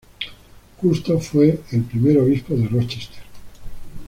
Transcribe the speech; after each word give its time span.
Justo 0.81 1.19
fue 1.19 1.61
el 1.69 1.83
primer 1.83 2.17
obispo 2.17 2.55
de 2.55 2.65
Rochester. 2.67 3.21